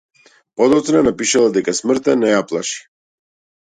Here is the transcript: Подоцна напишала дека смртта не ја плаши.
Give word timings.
Подоцна 0.61 1.03
напишала 1.09 1.53
дека 1.59 1.77
смртта 1.83 2.19
не 2.25 2.35
ја 2.35 2.45
плаши. 2.53 2.85